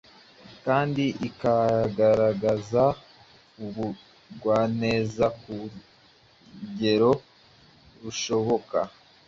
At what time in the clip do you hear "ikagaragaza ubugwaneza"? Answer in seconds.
1.27-5.25